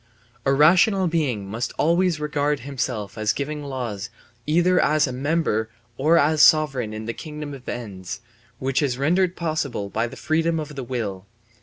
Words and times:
A 0.47 0.51
rational 0.51 1.05
being 1.05 1.45
must 1.47 1.73
always 1.77 2.19
regard 2.19 2.61
himself 2.61 3.19
as 3.19 3.33
giving 3.33 3.63
laws 3.63 4.09
either 4.47 4.79
as 4.81 5.07
member 5.07 5.69
or 5.95 6.17
as 6.17 6.41
sovereign 6.41 6.91
in 6.91 7.07
a 7.07 7.13
kingdom 7.13 7.53
of 7.53 7.69
ends 7.69 8.19
which 8.57 8.81
is 8.81 8.97
rendered 8.97 9.35
possible 9.35 9.91
by 9.91 10.07
the 10.07 10.17
freedom 10.17 10.59
of 10.59 10.75
will. 10.89 11.27